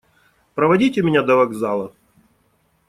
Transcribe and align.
Проводите 0.55 1.03
меня 1.03 1.21
до 1.21 1.35
вокзала. 1.35 1.93